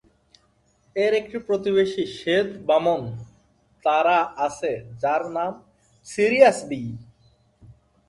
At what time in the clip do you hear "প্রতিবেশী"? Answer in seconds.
1.47-2.03